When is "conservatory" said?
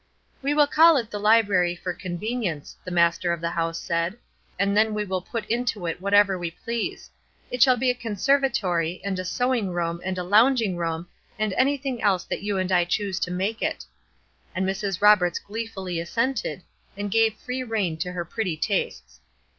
7.93-8.99